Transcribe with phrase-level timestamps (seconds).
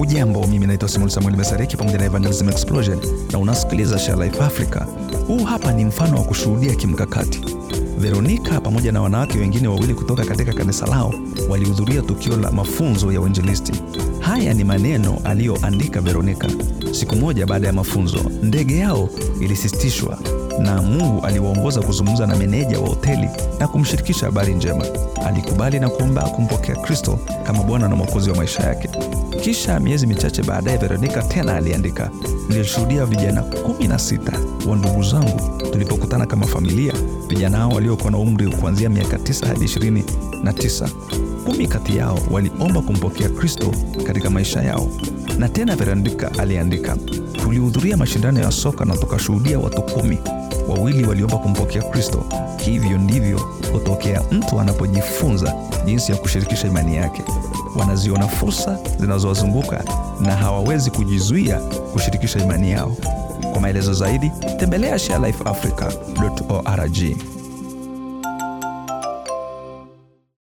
[0.00, 2.98] Hujambo, mimi naitwa Simon Samuel Mesareki pamoja na Evangelism Explosion
[3.32, 4.80] na unasikiliza Share Africa.
[5.26, 7.40] Huu hapa ni mfano wa kushuhudia kimkakati.
[7.98, 11.14] Veronika pamoja na wanawake wengine wawili kutoka katika kanisa lao
[11.48, 13.72] walihudhuria tukio la mafunzo ya uinjilisti.
[14.20, 16.46] Haya ni maneno aliyoandika Veronica.
[16.92, 19.08] Siku moja baada ya mafunzo, ndege yao
[19.40, 20.18] ilisitishwa
[20.58, 23.28] na Mungu aliwaongoza kuzungumza na meneja wa hoteli
[23.60, 24.84] na kumshirikisha habari njema.
[25.26, 28.88] Alikubali na kuomba kumpokea Kristo kama Bwana na Mwokozi wa maisha yake.
[29.42, 32.10] Kisha miezi michache baadaye, Veronica tena aliandika,
[32.48, 34.32] nilishuhudia vijana kumi na sita
[34.68, 35.40] wa ndugu zangu
[35.72, 36.92] tulipokutana kama familia.
[37.28, 40.04] Vijana hao waliokuwa na umri kuanzia miaka 9 hadi ishirini
[40.42, 40.88] na tisa
[41.44, 43.72] kumi kati yao waliomba kumpokea Kristo
[44.06, 44.88] katika maisha yao.
[45.38, 46.96] Na tena Verandika aliandika,
[47.42, 50.18] tulihudhuria mashindano ya soka na tukashuhudia watu kumi,
[50.68, 52.24] wawili waliomba kumpokea Kristo.
[52.64, 53.38] Hivyo ndivyo
[53.72, 55.54] hutokea mtu anapojifunza
[55.86, 57.22] jinsi ya kushirikisha imani yake.
[57.76, 59.84] Wanaziona fursa zinazowazunguka
[60.20, 61.58] na hawawezi kujizuia
[61.92, 62.96] kushirikisha imani yao.
[63.52, 66.96] Kwa maelezo zaidi tembelea sharelifeafrica.org.